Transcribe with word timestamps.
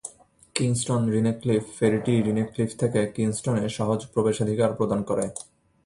Kingston-Rhinecliff 0.55 1.63
ফেরিটি 1.79 2.13
রিনেক্লিফ 2.21 2.69
থেকে 2.79 2.99
কিংস্টনে 3.15 3.63
সহজ 3.69 3.99
প্রবেশাধিকার 4.13 4.69
প্রদান 4.73 4.99
করে। 5.03 5.25